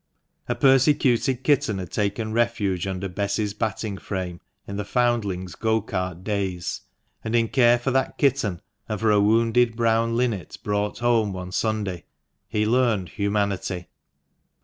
[0.49, 6.23] A persecuted kitten had taken refuge under Bess's batting frame in the foundling's go cart
[6.23, 6.81] days,
[7.23, 11.51] and in care for that kitten, and for a wounded brown linnet brought home one
[11.51, 12.05] Sunday,
[12.49, 13.89] he learned humanity.